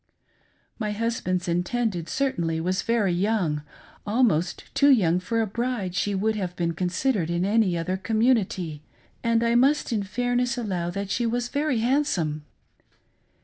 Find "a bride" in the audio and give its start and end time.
5.41-5.93